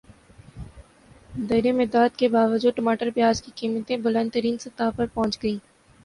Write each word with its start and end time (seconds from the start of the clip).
درمدات 1.49 2.15
کے 2.17 2.27
باوجود 2.27 2.75
ٹماٹر 2.75 3.09
پیاز 3.15 3.41
کی 3.41 3.51
قیمتیں 3.55 3.95
بلند 3.97 4.29
ترین 4.33 4.57
سطح 4.57 4.89
پر 4.97 5.05
پہنچ 5.13 5.41
گئیں 5.43 5.59